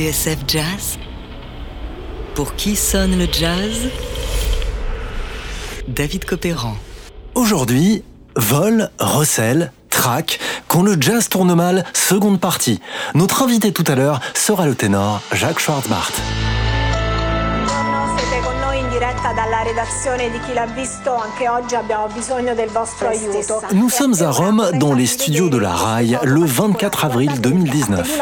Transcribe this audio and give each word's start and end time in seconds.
TSF 0.00 0.38
Jazz 0.48 0.98
Pour 2.34 2.54
qui 2.54 2.74
sonne 2.74 3.18
le 3.18 3.26
jazz? 3.30 3.90
David 5.88 6.24
Copéran. 6.24 6.74
Aujourd'hui, 7.34 8.02
vol, 8.34 8.88
recel, 8.98 9.72
track, 9.90 10.40
quand 10.68 10.80
le 10.80 10.96
jazz 10.98 11.28
tourne 11.28 11.54
mal, 11.54 11.84
seconde 11.92 12.40
partie. 12.40 12.80
Notre 13.14 13.42
invité 13.42 13.72
tout 13.72 13.84
à 13.86 13.94
l'heure 13.94 14.20
sera 14.32 14.64
le 14.64 14.74
ténor 14.74 15.20
Jacques 15.34 15.58
Schwartzbart. 15.58 16.12
Nous 23.72 23.88
sommes 23.88 24.14
à 24.22 24.30
Rome 24.30 24.70
dans 24.74 24.92
les 24.92 25.06
studios 25.06 25.48
de 25.48 25.56
la 25.56 25.70
RAI 25.70 26.18
le 26.24 26.44
24 26.44 27.04
avril 27.04 27.40
2019. 27.40 28.16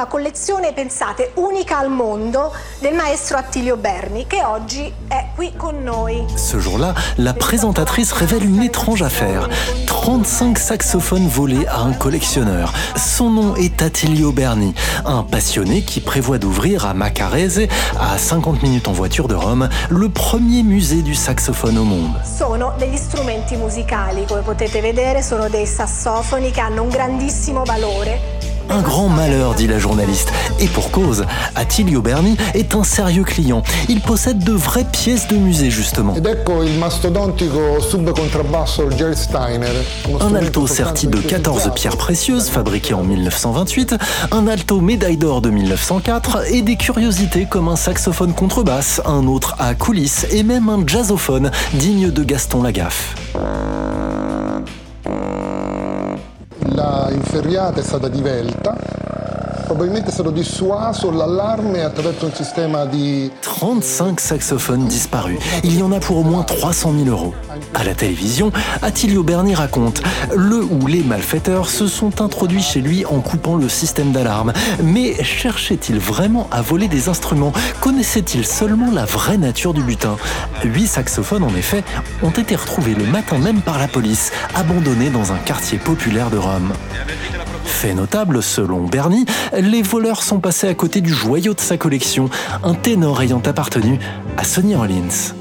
Ce 6.36 6.58
jour-là, 6.58 6.94
la 7.16 7.32
présentatrice 7.32 8.12
révèle 8.12 8.44
une 8.44 8.62
étrange 8.62 9.02
affaire. 9.02 9.48
35 9.86 10.58
saxophones 10.58 11.28
volés 11.28 11.66
à 11.68 11.80
un 11.80 11.92
collectionneur. 11.92 12.72
Son 12.96 13.30
nom 13.30 13.56
est 13.56 13.82
Attilio 13.82 14.32
Berni, 14.32 14.74
un 15.06 15.22
passionné 15.22 15.82
qui 15.82 16.00
prévoit 16.00 16.38
d'ouvrir 16.38 16.86
à 16.86 16.94
Macarese, 16.94 17.62
à 17.98 18.18
50 18.18 18.62
minutes 18.62 18.88
en 18.88 18.92
voiture 18.92 19.28
de 19.28 19.34
Rome, 19.34 19.68
le 19.90 20.08
premier 20.08 20.62
musée 20.62 21.02
du 21.08 21.14
saxophone 21.14 21.78
au 21.78 21.84
monde. 21.84 22.22
Sono 22.22 22.74
degli 22.76 22.98
strumenti 22.98 23.56
musicali, 23.56 24.26
come 24.26 24.42
potete 24.42 24.82
vedere, 24.82 25.22
sono 25.22 25.48
dei 25.48 25.64
sassofoni 25.64 26.50
che 26.50 26.60
hanno 26.60 26.82
un 26.82 26.90
grandissimo 26.90 27.64
valore. 27.64 28.57
Un 28.70 28.82
grand 28.82 29.08
malheur, 29.08 29.54
dit 29.54 29.66
la 29.66 29.78
journaliste. 29.78 30.32
Et 30.60 30.66
pour 30.66 30.90
cause, 30.90 31.24
Attilio 31.54 32.02
Berni 32.02 32.36
est 32.54 32.74
un 32.74 32.84
sérieux 32.84 33.24
client. 33.24 33.62
Il 33.88 34.00
possède 34.00 34.38
de 34.38 34.52
vraies 34.52 34.86
pièces 34.90 35.28
de 35.28 35.36
musée, 35.36 35.70
justement. 35.70 36.14
Un 40.20 40.34
alto 40.34 40.66
serti 40.66 41.06
de 41.06 41.18
14 41.18 41.70
pierres 41.74 41.96
précieuses, 41.96 42.48
fabriqué 42.48 42.94
en 42.94 43.04
1928, 43.04 43.96
un 44.32 44.46
alto 44.46 44.80
médaille 44.80 45.16
d'or 45.16 45.40
de 45.40 45.50
1904 45.50 46.52
et 46.52 46.62
des 46.62 46.76
curiosités 46.76 47.46
comme 47.46 47.68
un 47.68 47.76
saxophone 47.76 48.34
contrebasse, 48.34 49.00
un 49.06 49.26
autre 49.26 49.56
à 49.58 49.74
coulisses 49.74 50.26
et 50.30 50.42
même 50.42 50.68
un 50.68 50.86
jazzophone 50.86 51.50
digne 51.74 52.10
de 52.10 52.22
Gaston 52.22 52.62
Lagaffe. 52.62 53.14
La 56.78 57.08
inferriata 57.10 57.80
è 57.80 57.82
stata 57.82 58.06
divelta, 58.06 58.76
probabilmente 59.68 60.10
stato 60.10 60.30
dissuaso 60.30 61.10
l'allarme 61.10 61.82
attraverso 61.82 62.24
un 62.24 62.32
sistema 62.32 62.86
di... 62.86 63.30
35 63.42 64.18
saxophones 64.18 64.88
disparus. 64.88 65.38
Il 65.62 65.76
y 65.76 65.82
en 65.82 65.92
a 65.92 65.98
pour 65.98 66.16
au 66.16 66.22
moins 66.22 66.42
300 66.42 66.94
000 67.04 67.10
euros. 67.10 67.34
À 67.74 67.84
la 67.84 67.94
télévision, 67.94 68.50
Attilio 68.80 69.22
Berni 69.22 69.54
raconte 69.54 70.00
le 70.34 70.64
ou 70.64 70.86
les 70.86 71.02
malfaiteurs 71.02 71.68
se 71.68 71.86
sont 71.86 72.22
introduits 72.22 72.62
chez 72.62 72.80
lui 72.80 73.04
en 73.04 73.20
coupant 73.20 73.56
le 73.56 73.68
système 73.68 74.10
d'alarme. 74.10 74.54
Mais 74.82 75.22
cherchait-il 75.22 75.98
vraiment 75.98 76.48
à 76.50 76.62
voler 76.62 76.88
des 76.88 77.10
instruments? 77.10 77.52
Connaissait-il 77.80 78.46
seulement 78.46 78.90
la 78.90 79.04
vraie 79.04 79.36
nature 79.36 79.74
du 79.74 79.82
butin? 79.82 80.16
Huit 80.64 80.86
saxophones, 80.86 81.42
en 81.42 81.54
effet, 81.54 81.84
ont 82.22 82.30
été 82.30 82.56
retrouvés 82.56 82.94
le 82.94 83.04
matin 83.04 83.36
même 83.36 83.60
par 83.60 83.78
la 83.78 83.86
police, 83.86 84.32
abandonnés 84.54 85.10
dans 85.10 85.32
un 85.32 85.38
quartier 85.38 85.76
populaire 85.76 86.30
de 86.30 86.38
Rome. 86.38 86.72
Fait 87.68 87.94
notable, 87.94 88.42
selon 88.42 88.86
Bernie, 88.86 89.24
les 89.56 89.82
voleurs 89.82 90.24
sont 90.24 90.40
passés 90.40 90.66
à 90.66 90.74
côté 90.74 91.00
du 91.00 91.12
joyau 91.14 91.54
de 91.54 91.60
sa 91.60 91.76
collection, 91.76 92.28
un 92.64 92.74
ténor 92.74 93.22
ayant 93.22 93.42
appartenu 93.44 94.00
à 94.36 94.42
Sonny 94.42 94.74
Rollins. 94.74 95.37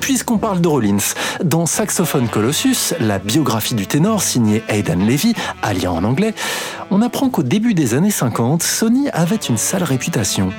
Puisqu'on 0.00 0.38
parle 0.38 0.60
de 0.60 0.68
Rollins, 0.68 1.14
dans 1.42 1.66
Saxophone 1.66 2.28
Colossus, 2.28 2.94
la 3.00 3.18
biographie 3.18 3.74
du 3.74 3.86
ténor 3.86 4.22
signée 4.22 4.62
Aidan 4.68 4.96
Levy, 4.96 5.34
alliant 5.62 5.96
en 5.96 6.04
anglais, 6.04 6.34
on 6.90 7.02
apprend 7.02 7.28
qu'au 7.28 7.42
début 7.42 7.74
des 7.74 7.94
années 7.94 8.10
50, 8.10 8.62
Sony 8.62 9.08
avait 9.10 9.36
une 9.36 9.56
sale 9.56 9.82
réputation. 9.82 10.50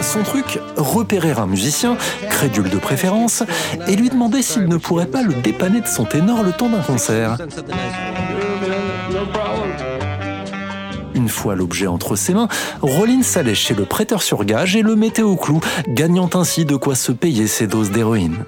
Son 0.00 0.22
truc, 0.22 0.60
repérer 0.76 1.32
un 1.32 1.46
musicien, 1.46 1.96
crédule 2.30 2.70
de 2.70 2.78
préférence, 2.78 3.42
et 3.88 3.96
lui 3.96 4.10
demander 4.10 4.42
s'il 4.42 4.66
ne 4.66 4.76
pourrait 4.76 5.06
pas 5.06 5.22
le 5.22 5.34
dépanner 5.34 5.80
de 5.80 5.88
son 5.88 6.04
ténor 6.04 6.42
le 6.42 6.52
temps 6.52 6.68
d'un 6.68 6.82
concert. 6.82 7.36
Une 11.24 11.30
fois 11.30 11.54
l'objet 11.54 11.86
entre 11.86 12.16
ses 12.16 12.34
mains, 12.34 12.48
Rollins 12.82 13.22
allait 13.36 13.54
chez 13.54 13.72
le 13.72 13.86
prêteur 13.86 14.20
sur 14.20 14.44
gage 14.44 14.76
et 14.76 14.82
le 14.82 14.94
mettait 14.94 15.22
au 15.22 15.36
clou, 15.36 15.58
gagnant 15.88 16.28
ainsi 16.34 16.66
de 16.66 16.76
quoi 16.76 16.94
se 16.94 17.12
payer 17.12 17.46
ses 17.46 17.66
doses 17.66 17.90
d'héroïne. 17.90 18.44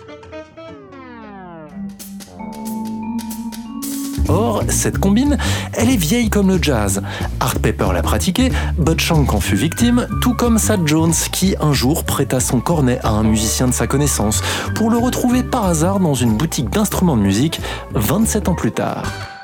Or, 4.29 4.63
cette 4.69 4.99
combine, 4.99 5.39
elle 5.73 5.89
est 5.89 5.97
vieille 5.97 6.29
comme 6.29 6.49
le 6.49 6.59
jazz. 6.61 7.01
Art 7.41 7.61
Pepper 7.61 7.95
l'a 7.95 8.03
pratiquée, 8.03 8.53
Bud 8.77 9.01
Shank 9.01 9.33
en 9.33 9.41
fut 9.41 9.57
victime, 9.57 10.07
tout 10.21 10.35
comme 10.35 10.59
Sad 10.59 10.87
Jones 10.87 11.15
qui 11.33 11.57
un 11.59 11.73
jour 11.73 12.05
prêta 12.05 12.41
son 12.41 12.61
cornet 12.61 12.99
à 13.03 13.09
un 13.09 13.23
musicien 13.23 13.69
de 13.69 13.73
sa 13.73 13.87
connaissance 13.87 14.43
pour 14.75 14.91
le 14.91 14.99
retrouver 14.99 15.43
par 15.43 15.65
hasard 15.65 15.99
dans 15.99 16.13
une 16.13 16.37
boutique 16.37 16.69
d'instruments 16.69 17.17
de 17.17 17.23
musique 17.23 17.59
27 17.95 18.51
ans 18.51 18.55
plus 18.55 18.73
tard. 18.73 19.36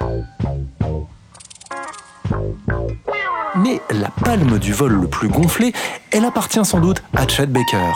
Mais 3.63 3.81
la 3.91 4.09
palme 4.09 4.59
du 4.59 4.73
vol 4.73 4.93
le 4.93 5.07
plus 5.07 5.29
gonflé, 5.29 5.73
elle 6.11 6.25
appartient 6.25 6.65
sans 6.65 6.81
doute 6.81 7.03
à 7.15 7.29
Chet 7.29 7.47
Baker. 7.47 7.93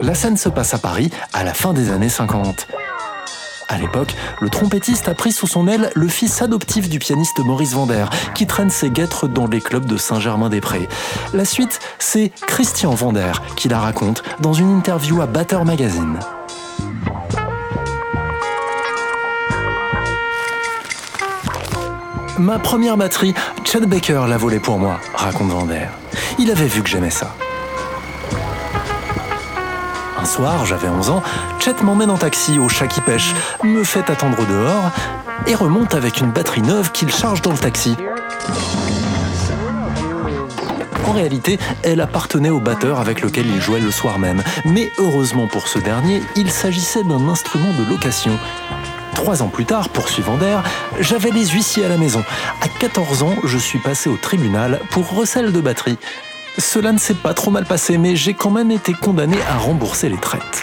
La 0.00 0.14
scène 0.14 0.36
se 0.36 0.48
passe 0.48 0.74
à 0.74 0.78
Paris 0.78 1.10
à 1.32 1.44
la 1.44 1.54
fin 1.54 1.72
des 1.72 1.92
années 1.92 2.08
50. 2.08 2.66
À 3.68 3.78
l'époque, 3.78 4.14
le 4.40 4.48
trompettiste 4.48 5.08
a 5.08 5.14
pris 5.14 5.30
sous 5.30 5.46
son 5.46 5.68
aile 5.68 5.92
le 5.94 6.08
fils 6.08 6.42
adoptif 6.42 6.88
du 6.88 6.98
pianiste 6.98 7.38
Maurice 7.44 7.74
Vander, 7.74 8.06
qui 8.34 8.48
traîne 8.48 8.70
ses 8.70 8.90
guêtres 8.90 9.28
dans 9.28 9.46
les 9.46 9.60
clubs 9.60 9.86
de 9.86 9.96
Saint-Germain-des-Prés. 9.96 10.88
La 11.32 11.44
suite, 11.44 11.78
c'est 12.00 12.32
Christian 12.48 12.94
Vander 12.94 13.32
qui 13.54 13.68
la 13.68 13.78
raconte 13.78 14.24
dans 14.40 14.52
une 14.52 14.76
interview 14.76 15.20
à 15.20 15.26
Batter 15.26 15.62
Magazine. 15.64 16.18
Ma 22.38 22.58
première 22.58 22.96
batterie, 22.98 23.34
Chad 23.64 23.86
Baker 23.86 24.24
l'a 24.28 24.36
volée 24.36 24.58
pour 24.58 24.78
moi, 24.78 25.00
raconte 25.14 25.50
Vander. 25.50 25.86
Il 26.38 26.50
avait 26.50 26.66
vu 26.66 26.82
que 26.82 26.88
j'aimais 26.88 27.10
ça. 27.10 27.34
Un 30.20 30.24
soir, 30.24 30.66
j'avais 30.66 30.88
11 30.88 31.10
ans, 31.10 31.22
Chet 31.60 31.82
m'emmène 31.82 32.10
en 32.10 32.18
taxi 32.18 32.58
au 32.58 32.68
chat 32.68 32.88
qui 32.88 33.00
pêche, 33.00 33.32
me 33.64 33.84
fait 33.84 34.10
attendre 34.10 34.46
dehors 34.46 34.90
et 35.46 35.54
remonte 35.54 35.94
avec 35.94 36.20
une 36.20 36.30
batterie 36.30 36.62
neuve 36.62 36.92
qu'il 36.92 37.10
charge 37.10 37.40
dans 37.40 37.52
le 37.52 37.58
taxi. 37.58 37.96
En 41.06 41.12
réalité, 41.12 41.58
elle 41.82 42.00
appartenait 42.00 42.50
au 42.50 42.60
batteur 42.60 43.00
avec 43.00 43.22
lequel 43.22 43.46
il 43.46 43.60
jouait 43.62 43.80
le 43.80 43.90
soir 43.90 44.18
même. 44.18 44.42
Mais 44.64 44.90
heureusement 44.98 45.46
pour 45.46 45.68
ce 45.68 45.78
dernier, 45.78 46.22
il 46.34 46.50
s'agissait 46.50 47.04
d'un 47.04 47.28
instrument 47.28 47.72
de 47.78 47.88
location. 47.88 48.32
Trois 49.16 49.42
ans 49.42 49.48
plus 49.48 49.64
tard, 49.64 49.88
poursuit 49.88 50.22
Vander, 50.22 50.58
j'avais 51.00 51.30
les 51.30 51.46
huissiers 51.46 51.86
à 51.86 51.88
la 51.88 51.96
maison. 51.96 52.22
À 52.60 52.68
14 52.68 53.22
ans, 53.22 53.34
je 53.44 53.56
suis 53.56 53.78
passé 53.78 54.10
au 54.10 54.16
tribunal 54.18 54.78
pour 54.90 55.10
recel 55.10 55.52
de 55.52 55.60
batterie. 55.62 55.96
Cela 56.58 56.92
ne 56.92 56.98
s'est 56.98 57.14
pas 57.14 57.32
trop 57.32 57.50
mal 57.50 57.64
passé, 57.64 57.96
mais 57.96 58.14
j'ai 58.14 58.34
quand 58.34 58.50
même 58.50 58.70
été 58.70 58.92
condamné 58.92 59.38
à 59.48 59.56
rembourser 59.56 60.10
les 60.10 60.18
traites. 60.18 60.62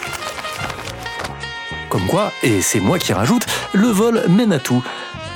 Comme 1.90 2.06
quoi, 2.06 2.32
et 2.44 2.62
c'est 2.62 2.80
moi 2.80 3.00
qui 3.00 3.12
rajoute, 3.12 3.44
le 3.72 3.88
vol 3.88 4.22
mène 4.28 4.52
à 4.52 4.60
tout. 4.60 4.82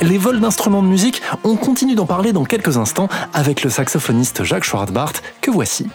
Les 0.00 0.16
vols 0.16 0.38
d'instruments 0.38 0.82
de 0.82 0.88
musique, 0.88 1.20
on 1.42 1.56
continue 1.56 1.96
d'en 1.96 2.06
parler 2.06 2.32
dans 2.32 2.44
quelques 2.44 2.76
instants 2.76 3.08
avec 3.34 3.64
le 3.64 3.68
saxophoniste 3.68 4.44
Jacques 4.44 4.64
Schwartzbart, 4.64 5.14
que 5.40 5.50
voici. 5.50 5.88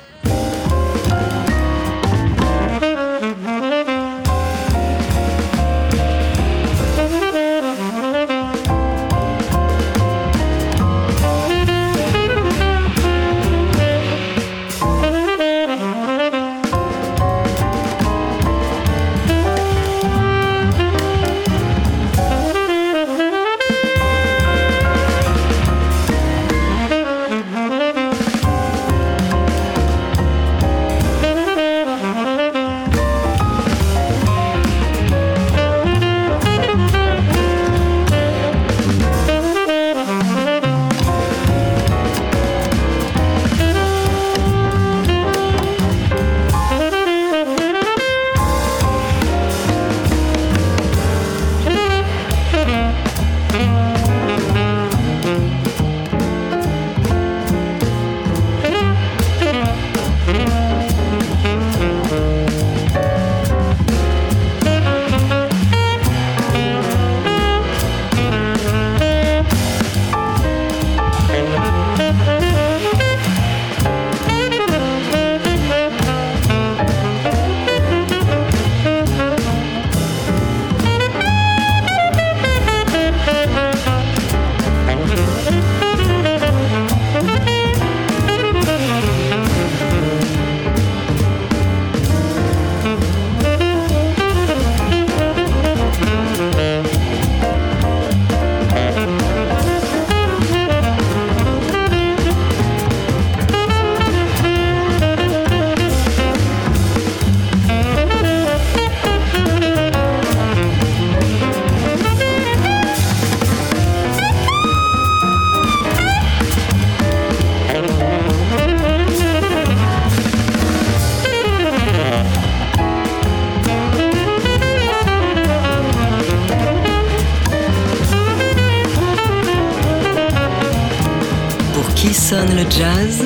Jazz 132.77 133.23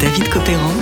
David 0.00 0.30
Copéran 0.30 0.72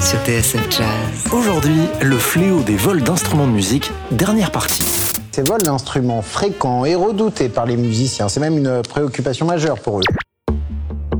sur 0.00 0.18
TSF 0.24 0.70
Jazz. 0.70 1.32
Aujourd'hui, 1.32 1.78
le 2.02 2.18
fléau 2.18 2.60
des 2.60 2.76
vols 2.76 3.02
d'instruments 3.02 3.46
de 3.46 3.52
musique, 3.52 3.92
dernière 4.10 4.50
partie. 4.50 4.84
Ces 5.32 5.42
vols 5.42 5.62
d'instruments 5.62 6.20
fréquents 6.20 6.84
et 6.84 6.94
redoutés 6.94 7.48
par 7.48 7.64
les 7.64 7.76
musiciens, 7.76 8.28
c'est 8.28 8.40
même 8.40 8.58
une 8.58 8.82
préoccupation 8.82 9.46
majeure 9.46 9.78
pour 9.78 10.00
eux. 10.00 10.02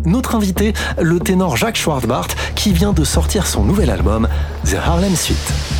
Notre 0.04 0.34
invité, 0.34 0.74
le 1.00 1.18
ténor 1.20 1.56
Jacques 1.56 1.76
Schwartzbart, 1.76 2.28
qui 2.54 2.72
vient 2.72 2.92
de 2.92 3.04
sortir 3.04 3.46
son 3.46 3.64
nouvel 3.64 3.88
album, 3.88 4.28
The 4.64 4.74
Harlem 4.74 5.16
Suite. 5.16 5.75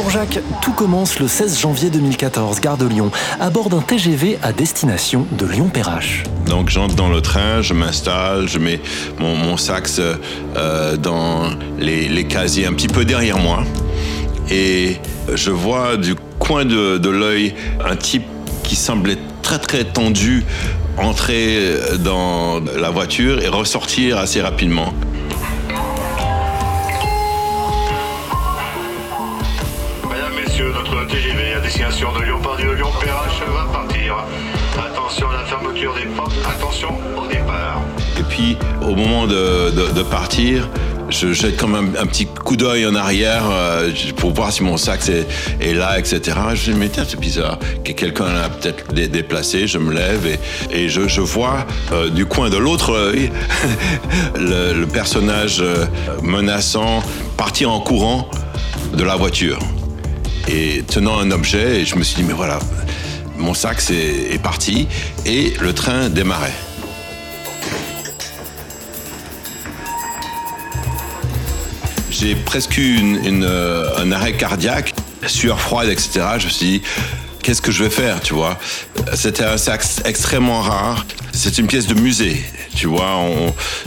Pour 0.00 0.10
Jacques, 0.10 0.38
tout 0.62 0.70
commence 0.70 1.18
le 1.18 1.26
16 1.26 1.58
janvier 1.58 1.90
2014, 1.90 2.60
gare 2.60 2.76
de 2.76 2.86
Lyon, 2.86 3.10
à 3.40 3.50
bord 3.50 3.68
d'un 3.68 3.80
TGV 3.80 4.38
à 4.44 4.52
destination 4.52 5.26
de 5.32 5.44
Lyon-Perrache. 5.44 6.22
Donc 6.46 6.68
j'entre 6.68 6.94
dans 6.94 7.08
le 7.08 7.20
train, 7.20 7.62
je 7.62 7.74
m'installe, 7.74 8.46
je 8.46 8.60
mets 8.60 8.80
mon, 9.18 9.56
sax 9.56 9.98
euh, 9.98 10.96
dans 10.96 11.50
les, 11.80 12.24
casiers 12.28 12.66
un 12.66 12.74
petit 12.74 12.86
peu 12.86 13.04
derrière 13.04 13.38
moi. 13.38 13.64
Et 14.52 14.98
je 15.34 15.50
vois 15.50 15.96
du 15.96 16.14
coin 16.38 16.64
de, 16.64 16.98
de 16.98 17.10
l'œil 17.10 17.56
un 17.84 17.96
type 17.96 18.26
qui 18.62 18.76
semblait 18.76 19.18
très 19.42 19.58
très 19.58 19.82
tendu 19.82 20.44
entrer 20.96 21.74
dans 22.04 22.60
la 22.60 22.90
voiture 22.90 23.42
et 23.42 23.48
ressortir 23.48 24.18
assez 24.18 24.40
rapidement. 24.40 24.94
Destination 31.68 32.12
de 32.18 32.24
Lyon-Pardieu, 32.24 32.74
Lyon-Perrache 32.74 33.42
va 33.46 33.70
partir. 33.70 34.16
Attention 34.78 35.28
à 35.28 35.34
la 35.34 35.44
fermeture 35.44 35.94
des 35.94 36.06
portes, 36.06 36.32
attention 36.48 36.88
au 37.16 37.26
départ. 37.26 37.82
Et 38.18 38.22
puis, 38.22 38.56
au 38.80 38.94
moment 38.94 39.26
de, 39.26 40.02
partir, 40.02 40.68
je 41.10 41.32
jette 41.32 41.56
comme 41.56 41.74
un, 41.74 42.00
un 42.00 42.06
petit 42.06 42.26
coup 42.26 42.56
d'œil 42.56 42.86
en 42.86 42.94
arrière 42.94 43.44
euh, 43.50 43.90
pour 44.16 44.32
voir 44.32 44.50
si 44.50 44.62
mon 44.62 44.76
sac 44.76 45.00
est, 45.60 45.74
là, 45.74 45.98
etc. 45.98 46.20
Je 46.54 46.72
me 46.72 46.76
dis, 46.76 46.80
mais 46.96 47.04
c'est 47.06 47.20
bizarre, 47.20 47.58
que 47.84 47.92
quelqu'un 47.92 48.32
l'a 48.32 48.48
peut-être 48.48 48.92
déplacé. 48.92 49.66
Je 49.66 49.78
me 49.78 49.92
lève 49.92 50.38
et, 50.70 50.88
je, 50.88 51.20
vois 51.20 51.66
euh, 51.92 52.08
du 52.08 52.24
coin 52.24 52.48
de 52.48 52.56
l'autre 52.56 52.94
œil 52.94 53.30
le, 54.38 54.72
le, 54.72 54.86
personnage 54.86 55.60
euh, 55.60 55.84
menaçant 56.22 57.02
partir 57.36 57.70
en 57.70 57.80
courant 57.80 58.30
de 58.94 59.04
la 59.04 59.16
voiture 59.16 59.58
et 60.48 60.82
tenant 60.82 61.18
un 61.18 61.30
objet. 61.30 61.80
Et 61.80 61.84
je 61.84 61.96
me 61.96 62.02
suis 62.02 62.16
dit, 62.16 62.22
mais 62.22 62.32
voilà, 62.32 62.58
mon 63.36 63.54
sac 63.54 63.78
est, 63.90 64.42
parti 64.42 64.88
et 65.26 65.54
le 65.60 65.72
train 65.72 66.08
démarrait. 66.08 66.54
J'ai 72.10 72.34
presque 72.34 72.76
eu 72.78 72.96
une, 72.96 73.44
euh, 73.44 73.96
un 73.98 74.10
arrêt 74.10 74.32
cardiaque, 74.32 74.92
sueur 75.26 75.60
froide, 75.60 75.88
etc. 75.88 76.20
Je 76.38 76.46
me 76.46 76.50
suis 76.50 76.66
dit, 76.66 76.82
qu'est-ce 77.42 77.62
que 77.62 77.70
je 77.70 77.84
vais 77.84 77.90
faire, 77.90 78.20
tu 78.20 78.34
vois? 78.34 78.58
C'était 79.14 79.44
un 79.44 79.56
sac 79.56 79.84
extrêmement 80.04 80.60
rare. 80.60 81.06
C'est 81.32 81.58
une 81.58 81.68
pièce 81.68 81.86
de 81.86 81.94
musée, 81.94 82.42
tu 82.74 82.88
vois. 82.88 83.20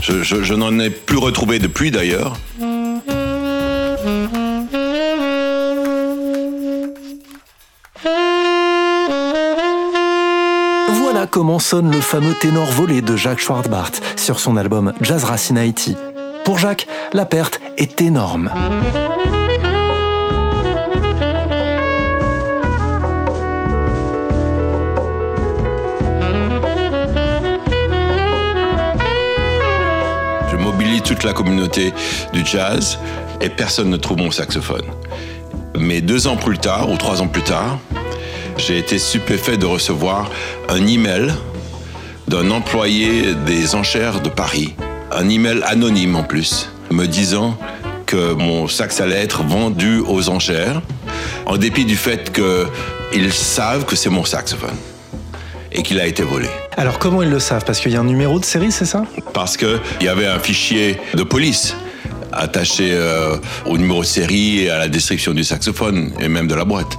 je 0.01 0.53
n'en 0.53 0.79
ai 0.79 0.89
plus 0.89 1.17
retrouvé 1.17 1.59
depuis 1.59 1.91
d'ailleurs. 1.91 2.37
Comment 11.31 11.59
sonne 11.59 11.89
le 11.91 12.01
fameux 12.01 12.33
ténor 12.33 12.65
volé 12.65 13.01
de 13.01 13.15
Jacques 13.15 13.39
Schwartzbart 13.39 13.91
sur 14.17 14.39
son 14.39 14.57
album 14.57 14.91
Jazz 15.01 15.23
Racine 15.23 15.57
Haïti. 15.57 15.95
Pour 16.43 16.59
Jacques, 16.59 16.87
la 17.13 17.25
perte 17.25 17.61
est 17.77 18.01
énorme. 18.01 18.51
Je 30.51 30.57
mobilise 30.57 31.01
toute 31.03 31.23
la 31.23 31.31
communauté 31.31 31.93
du 32.33 32.45
jazz 32.45 32.99
et 33.39 33.49
personne 33.49 33.89
ne 33.89 33.97
trouve 33.97 34.17
mon 34.17 34.31
saxophone. 34.31 34.85
Mais 35.79 36.01
deux 36.01 36.27
ans 36.27 36.35
plus 36.35 36.57
tard, 36.57 36.91
ou 36.91 36.97
trois 36.97 37.21
ans 37.21 37.27
plus 37.29 37.43
tard, 37.43 37.79
j'ai 38.61 38.77
été 38.77 38.99
stupéfait 38.99 39.57
de 39.57 39.65
recevoir 39.65 40.29
un 40.69 40.85
email 40.85 41.33
d'un 42.27 42.51
employé 42.51 43.33
des 43.45 43.75
enchères 43.75 44.21
de 44.21 44.29
Paris, 44.29 44.75
un 45.11 45.27
email 45.29 45.61
anonyme 45.65 46.15
en 46.15 46.23
plus, 46.23 46.69
me 46.91 47.07
disant 47.07 47.57
que 48.05 48.33
mon 48.33 48.67
sax 48.67 49.01
allait 49.01 49.21
être 49.21 49.43
vendu 49.43 49.99
aux 49.99 50.29
enchères, 50.29 50.81
en 51.45 51.57
dépit 51.57 51.85
du 51.85 51.97
fait 51.97 52.31
qu'ils 52.31 53.33
savent 53.33 53.85
que 53.85 53.95
c'est 53.95 54.09
mon 54.09 54.23
saxophone 54.23 54.77
et 55.71 55.81
qu'il 55.81 55.99
a 55.99 56.05
été 56.05 56.23
volé. 56.23 56.47
Alors 56.77 56.99
comment 56.99 57.23
ils 57.23 57.29
le 57.29 57.39
savent? 57.39 57.65
Parce 57.65 57.79
qu'il 57.79 57.91
y 57.91 57.95
a 57.95 57.99
un 57.99 58.05
numéro 58.05 58.39
de 58.39 58.45
série, 58.45 58.71
c'est 58.71 58.85
ça? 58.85 59.03
Parce 59.33 59.57
qu'il 59.57 59.79
y 60.01 60.07
avait 60.07 60.27
un 60.27 60.39
fichier 60.39 60.97
de 61.15 61.23
police 61.23 61.75
attaché 62.31 62.91
euh, 62.91 63.37
au 63.65 63.77
numéro 63.77 64.01
de 64.01 64.05
série 64.05 64.59
et 64.59 64.69
à 64.69 64.77
la 64.77 64.87
description 64.87 65.33
du 65.33 65.43
saxophone 65.43 66.13
et 66.19 66.27
même 66.27 66.47
de 66.47 66.55
la 66.55 66.63
boîte. 66.63 66.97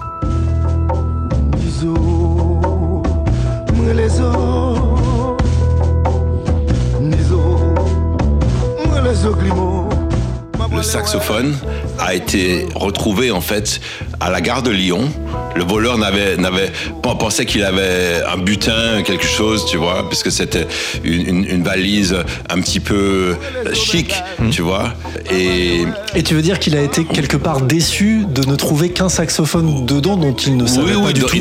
Le 10.74 10.82
saxophone 10.82 11.56
a 11.98 12.14
été 12.14 12.66
retrouvé 12.74 13.30
en 13.30 13.40
fait 13.40 13.80
à 14.20 14.30
la 14.30 14.40
gare 14.40 14.62
de 14.62 14.70
Lyon. 14.70 15.08
Le 15.54 15.64
voleur 15.64 15.98
n'avait 15.98 16.36
n'avait 16.36 16.72
pas 17.02 17.14
pensé 17.14 17.46
qu'il 17.46 17.62
avait 17.64 18.22
un 18.26 18.38
butin, 18.38 19.02
quelque 19.04 19.26
chose, 19.26 19.66
tu 19.66 19.76
vois, 19.76 20.08
puisque 20.08 20.30
c'était 20.30 20.66
une, 21.04 21.62
valise 21.62 22.16
un 22.48 22.60
petit 22.60 22.80
peu 22.80 23.36
chic, 23.72 24.14
tu 24.50 24.62
vois. 24.62 24.94
Et, 25.30 25.84
et 26.14 26.22
tu 26.22 26.34
veux 26.34 26.42
dire 26.42 26.58
qu'il 26.58 26.76
a 26.76 26.82
été 26.82 27.04
quelque 27.04 27.36
part 27.36 27.60
déçu 27.60 28.24
de 28.28 28.44
ne 28.48 28.56
trouver 28.56 28.90
qu'un 28.90 29.08
saxophone 29.08 29.86
dedans 29.86 30.16
dont 30.16 30.34
il 30.34 30.56
ne 30.56 30.66
savait 30.66 30.94
pas 30.94 31.12
du 31.12 31.20
tout. 31.20 31.36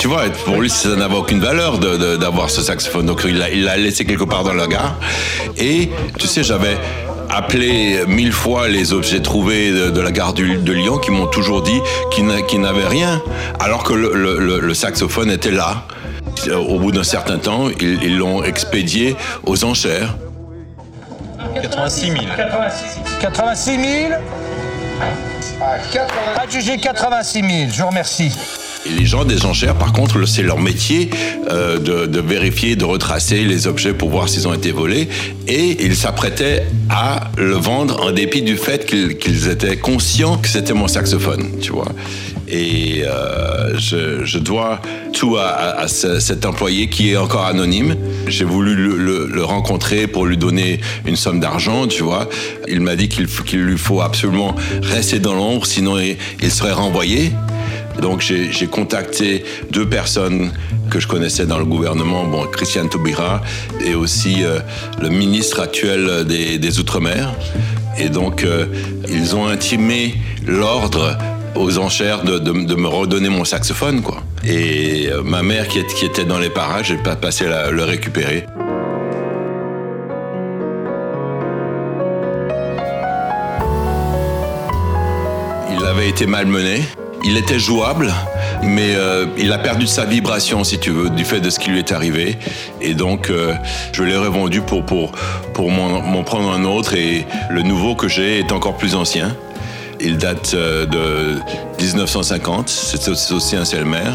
tu 0.00 0.08
vois, 0.08 0.24
pour 0.44 0.60
lui, 0.60 0.70
ça 0.70 0.94
n'avait 0.96 1.16
aucune 1.16 1.40
valeur 1.40 1.78
d'avoir 1.78 2.50
ce 2.50 2.62
saxophone. 2.62 3.06
Donc 3.06 3.22
il 3.24 3.38
l'a 3.38 3.76
laissé 3.76 4.04
quelque 4.04 4.24
part 4.24 4.44
dans 4.44 4.54
la 4.54 4.66
gare. 4.66 4.96
Et 5.56 5.90
tu 6.18 6.26
sais, 6.26 6.42
j'avais 6.42 6.76
appelé 7.34 8.04
mille 8.06 8.32
fois 8.32 8.68
les 8.68 8.92
objets 8.92 9.20
trouvés 9.20 9.70
de, 9.70 10.00
la 10.00 10.12
gare 10.12 10.32
de 10.34 10.72
Lyon 10.72 10.98
qui 10.98 11.10
m'ont 11.10 11.26
toujours 11.26 11.62
dit 11.62 11.80
qu'ils 12.10 12.60
n'avaient 12.60 12.86
rien, 12.86 13.22
alors 13.60 13.82
que 13.82 13.92
le, 13.94 14.74
saxophone 14.74 15.30
était 15.30 15.50
là. 15.50 15.84
Au 16.54 16.78
bout 16.78 16.92
d'un 16.92 17.04
certain 17.04 17.38
temps, 17.38 17.68
ils 17.80 18.16
l'ont 18.16 18.42
expédié 18.42 19.16
aux 19.44 19.64
enchères. 19.64 20.16
86 21.54 22.12
000. 22.12 22.16
86 23.20 23.76
000 23.76 24.12
Adjugé 26.36 26.78
86 26.78 27.40
000, 27.40 27.50
je 27.70 27.82
vous 27.82 27.88
remercie. 27.88 28.32
Les 28.84 29.06
gens 29.06 29.24
des 29.24 29.46
enchères, 29.46 29.76
par 29.76 29.92
contre, 29.92 30.26
c'est 30.26 30.42
leur 30.42 30.58
métier 30.58 31.10
euh, 31.50 31.78
de, 31.78 32.20
vérifier, 32.20 32.74
de 32.74 32.84
retracer 32.84 33.44
les 33.44 33.68
objets 33.68 33.94
pour 33.94 34.10
voir 34.10 34.28
s'ils 34.28 34.48
ont 34.48 34.54
été 34.54 34.72
volés. 34.72 35.08
Et 35.46 35.84
ils 35.84 35.94
s'apprêtaient 35.94 36.64
à 36.90 37.30
le 37.38 37.54
vendre 37.54 38.02
en 38.02 38.10
dépit 38.10 38.42
du 38.42 38.56
fait 38.56 38.86
qu'ils 38.86 39.48
étaient 39.48 39.76
conscients 39.76 40.36
que 40.36 40.48
c'était 40.48 40.72
mon 40.72 40.88
saxophone, 40.88 41.60
tu 41.60 41.70
vois. 41.70 41.92
Et 42.48 43.04
euh, 43.06 43.78
je, 43.78 44.38
dois 44.38 44.82
tout 45.12 45.36
à, 45.38 45.86
cet 45.86 46.44
employé 46.44 46.88
qui 46.88 47.12
est 47.12 47.16
encore 47.16 47.46
anonyme. 47.46 47.94
J'ai 48.26 48.44
voulu 48.44 48.74
le, 48.74 49.44
rencontrer 49.44 50.06
pour 50.06 50.26
lui 50.26 50.36
donner 50.36 50.80
une 51.06 51.16
somme 51.16 51.40
d'argent, 51.40 51.86
tu 51.86 52.02
vois. 52.02 52.28
Il 52.68 52.80
m'a 52.80 52.96
dit 52.96 53.08
qu'il 53.08 53.26
lui 53.60 53.78
faut 53.78 54.00
absolument 54.00 54.54
rester 54.82 55.18
dans 55.18 55.34
l'ombre, 55.34 55.66
sinon 55.66 55.98
il 55.98 56.50
serait 56.50 56.72
renvoyé. 56.72 57.32
Donc 58.00 58.20
j'ai 58.20 58.66
contacté 58.66 59.44
deux 59.70 59.88
personnes 59.88 60.52
que 60.90 61.00
je 61.00 61.06
connaissais 61.06 61.46
dans 61.46 61.58
le 61.58 61.64
gouvernement, 61.64 62.24
bon, 62.24 62.46
Christiane 62.46 62.88
Taubira 62.88 63.40
et 63.84 63.94
aussi 63.94 64.44
euh, 64.44 64.58
le 65.00 65.08
ministre 65.08 65.60
actuel 65.60 66.24
des, 66.24 66.78
Outre-mer. 66.78 67.34
Et 67.98 68.08
donc 68.08 68.44
euh, 68.44 68.66
ils 69.08 69.36
ont 69.36 69.46
intimé 69.46 70.14
l'ordre 70.46 71.16
aux 71.54 71.78
enchères 71.78 72.22
de, 72.24 72.52
me 72.52 72.88
redonner 72.88 73.28
mon 73.28 73.44
saxophone, 73.44 74.02
quoi. 74.02 74.22
Et 74.44 75.08
euh, 75.10 75.22
ma 75.22 75.42
mère 75.42 75.68
qui, 75.68 75.78
était 75.78 76.24
dans 76.24 76.38
les 76.38 76.50
parages, 76.50 76.88
j'ai 76.88 76.96
pas 76.96 77.16
passé 77.16 77.46
à 77.46 77.70
le 77.70 77.84
récupérer. 77.84 78.46
Il 85.70 85.84
avait 85.84 86.08
été 86.08 86.26
malmené. 86.26 86.82
Il 87.24 87.36
était 87.36 87.60
jouable, 87.60 88.12
mais 88.62 88.96
euh, 88.96 89.26
il 89.38 89.52
a 89.52 89.58
perdu 89.58 89.86
sa 89.86 90.04
vibration, 90.04 90.64
si 90.64 90.78
tu 90.78 90.90
veux, 90.90 91.08
du 91.08 91.24
fait 91.24 91.40
de 91.40 91.50
ce 91.50 91.60
qui 91.60 91.70
lui 91.70 91.78
est 91.78 91.92
arrivé. 91.92 92.36
Et 92.80 92.94
donc, 92.94 93.30
euh, 93.30 93.54
je 93.92 94.02
l'ai 94.02 94.16
revendu 94.16 94.60
pour, 94.60 94.84
pour, 94.84 95.12
m'en 95.70 96.24
prendre 96.24 96.50
un 96.50 96.64
autre. 96.64 96.94
Et 96.94 97.24
le 97.48 97.62
nouveau 97.62 97.94
que 97.94 98.08
j'ai 98.08 98.40
est 98.40 98.50
encore 98.50 98.76
plus 98.76 98.96
ancien. 98.96 99.36
Il 100.00 100.18
date 100.18 100.54
euh, 100.54 100.84
de 100.86 101.38
1950. 101.80 102.68
C'est 102.68 103.08
aussi 103.32 103.54
un 103.54 103.64
Selmer. 103.64 104.10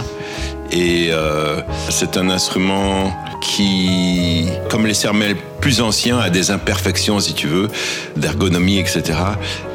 Et 0.72 1.10
euh, 1.12 1.62
c'est 1.90 2.18
un 2.18 2.30
instrument 2.30 3.14
qui, 3.42 4.48
comme 4.70 4.86
les 4.86 4.94
sermels 4.94 5.36
plus 5.62 5.82
anciens, 5.82 6.20
a 6.20 6.30
des 6.30 6.52
imperfections, 6.52 7.20
si 7.20 7.34
tu 7.34 7.48
veux, 7.48 7.70
d'ergonomie, 8.16 8.80
etc. 8.80 9.04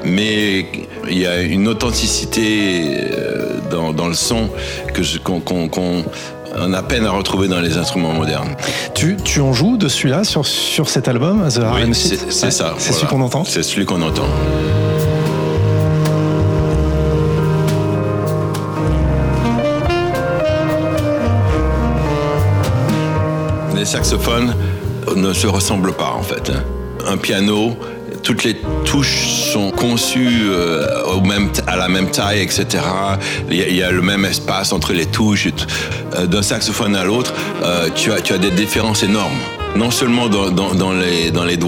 Mais 0.05 0.67
il 1.09 1.19
y 1.19 1.27
a 1.27 1.41
une 1.41 1.69
authenticité 1.69 3.09
euh, 3.13 3.59
dans, 3.71 3.93
dans 3.93 4.09
le 4.09 4.15
son 4.15 4.49
que 4.93 5.03
qu'on, 5.19 5.41
qu'on, 5.41 5.69
qu'on 5.69 6.05
on 6.57 6.73
a 6.73 6.83
peine 6.83 7.07
à 7.07 7.11
retrouver 7.11 7.49
dans 7.49 7.61
les 7.61 7.77
instruments 7.77 8.13
modernes. 8.13 8.55
Tu, 8.95 9.17
tu 9.25 9.41
en 9.41 9.53
joues 9.53 9.77
de 9.77 9.89
celui-là 9.89 10.25
sur, 10.25 10.47
sur 10.47 10.89
cet 10.89 11.09
album, 11.09 11.49
The 11.49 11.61
Oui, 11.75 11.95
c'est, 11.95 12.17
ça. 12.31 12.51
C'est 12.51 12.63
voilà. 12.63 12.75
celui 12.79 13.07
qu'on 13.07 13.21
entend 13.23 13.45
C'est 13.45 13.63
celui 13.63 13.87
qu'on 13.87 14.03
entend. 14.03 14.27
Les 23.93 23.99
saxophones 23.99 24.55
ne 25.17 25.35
se 25.35 25.47
ressemblent 25.47 25.93
pas 25.93 26.15
en 26.19 26.23
fait. 26.23 26.51
Un 27.07 27.19
piano, 27.19 27.77
toutes 28.23 28.43
les 28.43 28.57
touches 28.87 29.51
sont 29.53 29.71
conçues 29.71 30.45
euh, 30.47 31.05
au 31.15 31.21
même, 31.21 31.51
à 31.67 31.77
la 31.77 31.89
même 31.89 32.11
taille, 32.11 32.41
etc. 32.41 32.83
Il 33.51 33.59
y, 33.59 33.83
a, 33.83 33.91
le 33.91 34.01
même 34.01 34.25
espace 34.25 34.73
entre 34.73 34.95
les 34.95 35.05
touches. 35.05 35.49
Euh, 36.17 36.27
D'un 36.27 36.41
saxophone 36.41 36.97
à 36.97 37.05
l'autre, 37.05 37.35
euh, 37.63 37.91
tu, 37.95 38.11
as, 38.11 38.23
tu 38.23 38.33
as 38.33 38.39
des 38.39 38.51
différences 38.51 39.03
énormes. 39.03 39.37
Non 39.77 39.91
seulement 39.91 40.29
dans, 40.29 40.51
dans, 40.51 40.93
les, 40.93 41.31
dans 41.31 41.45
les 41.45 41.59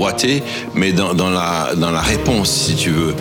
mais 0.74 0.92
dans, 0.92 1.12
dans, 1.12 1.30
la, 1.30 1.74
dans 1.76 1.90
la 1.90 2.00
réponse, 2.00 2.50
si 2.50 2.74
tu 2.74 2.90
veux. 2.90 3.14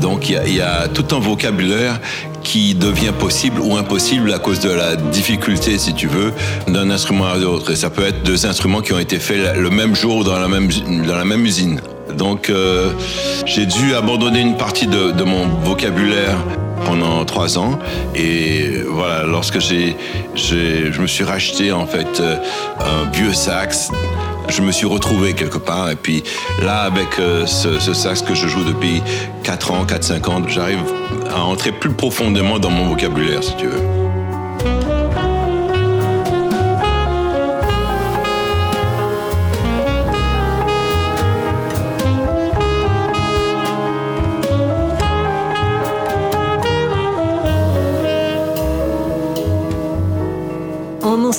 Donc 0.00 0.28
il 0.28 0.54
y 0.54 0.60
a 0.60 0.88
tout 0.88 1.14
un 1.14 1.18
vocabulaire 1.18 2.00
qui 2.46 2.76
devient 2.76 3.12
possible 3.18 3.60
ou 3.60 3.76
impossible 3.76 4.32
à 4.32 4.38
cause 4.38 4.60
de 4.60 4.70
la 4.70 4.94
difficulté, 4.94 5.78
si 5.78 5.94
tu 5.94 6.06
veux, 6.06 6.32
d'un 6.68 6.90
instrument 6.90 7.26
à 7.26 7.36
l'autre. 7.36 7.72
Et 7.72 7.76
ça 7.76 7.90
peut 7.90 8.06
être 8.06 8.22
deux 8.22 8.46
instruments 8.46 8.82
qui 8.82 8.92
ont 8.92 9.00
été 9.00 9.18
faits 9.18 9.56
le 9.56 9.68
même 9.68 9.96
jour 9.96 10.22
dans 10.22 10.38
la 10.38 10.46
même, 10.46 10.68
dans 11.06 11.16
la 11.16 11.24
même 11.24 11.44
usine. 11.44 11.80
Donc 12.16 12.48
euh, 12.48 12.92
j'ai 13.46 13.66
dû 13.66 13.94
abandonner 13.94 14.40
une 14.40 14.56
partie 14.56 14.86
de, 14.86 15.24
mon 15.24 15.48
vocabulaire 15.64 16.36
pendant 16.84 17.24
trois 17.24 17.58
ans 17.58 17.80
et 18.14 18.82
voilà 18.88 19.24
lorsque 19.24 19.58
j'ai 19.58 19.96
je 20.36 21.00
me 21.00 21.08
suis 21.08 21.24
racheté 21.24 21.72
en 21.72 21.86
fait 21.86 22.20
euh, 22.20 22.36
un 22.78 23.10
vieux 23.10 23.34
sax 23.34 23.90
je 24.48 24.62
me 24.62 24.72
suis 24.72 24.86
retrouvé 24.86 25.34
quelque 25.34 25.58
part 25.58 25.90
et 25.90 25.96
puis 25.96 26.22
là 26.62 26.82
avec 26.82 27.18
euh, 27.18 27.46
ce, 27.46 27.78
ce 27.78 27.94
sax 27.94 28.22
que 28.22 28.34
je 28.34 28.46
joue 28.46 28.64
depuis 28.64 29.02
4 29.42 29.72
ans 29.72 29.84
4-5 29.84 30.30
ans 30.30 30.42
j'arrive 30.48 30.82
à 31.34 31.44
entrer 31.44 31.72
plus 31.72 31.90
profondément 31.90 32.58
dans 32.58 32.70
mon 32.70 32.88
vocabulaire 32.88 33.42
si 33.42 33.56
tu 33.56 33.66
veux 33.66 34.95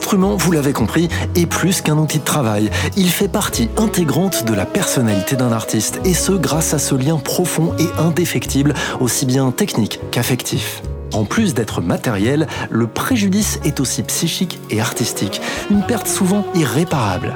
instrument, 0.08 0.38
vous 0.38 0.54
l'avez 0.54 0.72
compris, 0.72 1.10
est 1.36 1.48
plus 1.48 1.82
qu'un 1.82 1.98
outil 1.98 2.20
de 2.20 2.24
travail. 2.24 2.70
Il 2.96 3.10
fait 3.10 3.28
partie 3.28 3.68
intégrante 3.76 4.46
de 4.46 4.54
la 4.54 4.66
personnalité 4.66 5.36
d'un 5.36 5.52
artiste, 5.52 6.00
et 6.06 6.14
ce 6.14 6.32
grâce 6.32 6.74
à 6.74 6.80
ce 6.80 6.96
lien 6.96 7.18
profond 7.18 7.74
et 7.78 7.90
indéfectible, 8.00 8.74
aussi 9.02 9.26
bien 9.26 9.52
technique 9.52 10.00
qu'affectif. 10.10 10.82
En 11.12 11.26
plus 11.26 11.54
d'être 11.54 11.82
matériel, 11.82 12.48
le 12.70 12.88
préjudice 12.88 13.60
est 13.66 13.82
aussi 13.82 14.02
psychique 14.04 14.62
et 14.70 14.80
artistique, 14.80 15.42
une 15.70 15.86
perte 15.86 16.08
souvent 16.08 16.46
irréparable. 16.56 17.36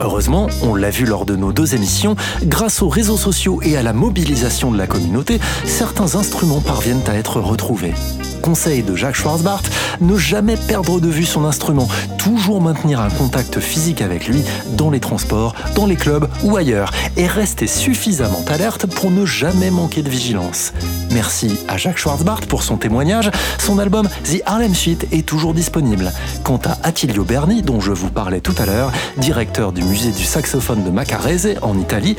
Heureusement, 0.00 0.46
on 0.62 0.76
l'a 0.76 0.90
vu 0.90 1.06
lors 1.06 1.26
de 1.26 1.34
nos 1.34 1.52
deux 1.52 1.74
émissions, 1.74 2.14
grâce 2.44 2.82
aux 2.82 2.88
réseaux 2.88 3.16
sociaux 3.16 3.58
et 3.64 3.76
à 3.76 3.82
la 3.82 3.92
mobilisation 3.92 4.70
de 4.70 4.78
la 4.78 4.86
communauté, 4.86 5.40
certains 5.64 6.14
instruments 6.14 6.60
parviennent 6.60 7.02
à 7.08 7.14
être 7.14 7.40
retrouvés. 7.40 7.94
Conseil 8.42 8.82
de 8.82 8.96
Jacques 8.96 9.14
Schwarzbart, 9.14 9.62
ne 10.00 10.16
jamais 10.16 10.56
perdre 10.56 11.00
de 11.00 11.08
vue 11.08 11.24
son 11.24 11.44
instrument, 11.44 11.86
toujours 12.18 12.60
maintenir 12.60 13.00
un 13.00 13.08
contact 13.08 13.60
physique 13.60 14.02
avec 14.02 14.26
lui 14.26 14.42
dans 14.76 14.90
les 14.90 14.98
transports, 14.98 15.54
dans 15.76 15.86
les 15.86 15.94
clubs 15.94 16.28
ou 16.42 16.56
ailleurs, 16.56 16.90
et 17.16 17.28
rester 17.28 17.68
suffisamment 17.68 18.44
alerte 18.48 18.86
pour 18.86 19.12
ne 19.12 19.24
jamais 19.24 19.70
manquer 19.70 20.02
de 20.02 20.10
vigilance. 20.10 20.72
Merci 21.12 21.56
à 21.68 21.76
Jacques 21.76 21.98
Schwarzbart 21.98 22.40
pour 22.42 22.64
son 22.64 22.76
témoignage, 22.76 23.30
son 23.58 23.78
album 23.78 24.08
The 24.24 24.42
Harlem 24.44 24.74
Suite 24.74 25.06
est 25.12 25.24
toujours 25.24 25.54
disponible. 25.54 26.12
Quant 26.42 26.60
à 26.64 26.78
Attilio 26.82 27.24
Berni, 27.24 27.62
dont 27.62 27.80
je 27.80 27.92
vous 27.92 28.10
parlais 28.10 28.40
tout 28.40 28.54
à 28.58 28.66
l'heure, 28.66 28.90
directeur 29.18 29.72
du 29.72 29.84
musée 29.84 30.10
du 30.10 30.24
saxophone 30.24 30.82
de 30.82 30.90
Macarese 30.90 31.56
en 31.62 31.78
Italie, 31.78 32.16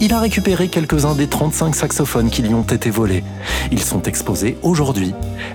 il 0.00 0.12
a 0.12 0.20
récupéré 0.20 0.68
quelques-uns 0.68 1.14
des 1.14 1.26
35 1.26 1.74
saxophones 1.74 2.30
qui 2.30 2.42
lui 2.42 2.54
ont 2.54 2.62
été 2.62 2.90
volés. 2.90 3.24
Ils 3.72 3.82
sont 3.82 4.02
exposés 4.02 4.56
aujourd'hui. 4.62 5.14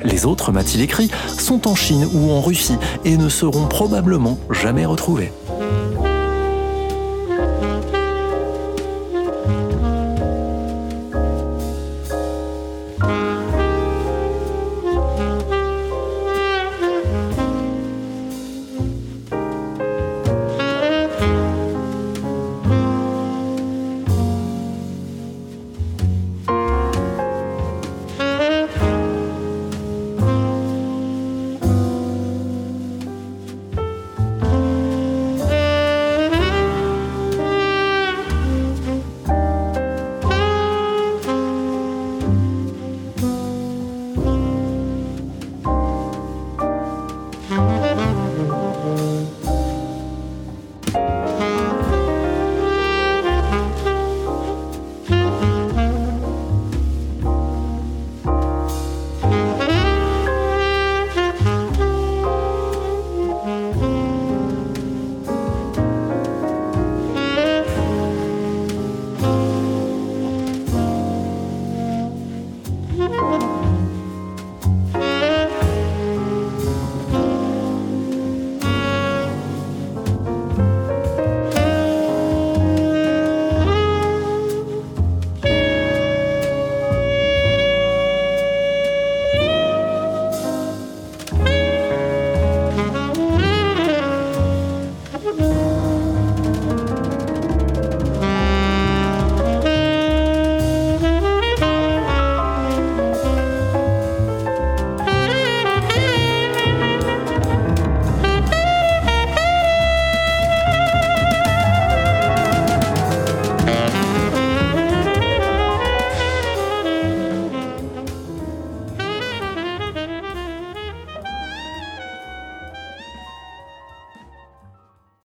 Les 0.09 0.25
autres, 0.25 0.51
m'a-t-il 0.51 0.81
écrit, 0.81 1.09
sont 1.37 1.67
en 1.67 1.75
Chine 1.75 2.07
ou 2.13 2.31
en 2.31 2.41
Russie 2.41 2.77
et 3.05 3.17
ne 3.17 3.29
seront 3.29 3.67
probablement 3.67 4.37
jamais 4.49 4.85
retrouvés. 4.85 5.31